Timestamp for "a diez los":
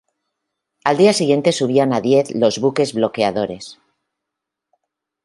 1.93-2.57